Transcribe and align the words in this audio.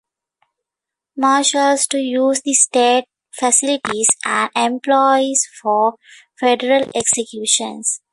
Marshals 1.15 1.85
to 1.85 1.99
use 1.99 2.41
state 2.59 3.05
facilities 3.31 4.07
and 4.25 4.49
employees 4.55 5.47
for 5.61 5.93
federal 6.39 6.89
executions. 6.95 8.01